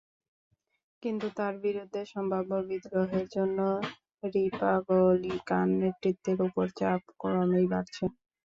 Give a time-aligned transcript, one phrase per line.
[1.03, 3.59] কিন্তু তাঁর বিরুদ্ধে সম্ভাব্য বিদ্রোহের জন্য
[4.33, 8.03] রিপাবলিকান নেতৃত্বের ওপর চাপ ক্রমেই বাড়ছে।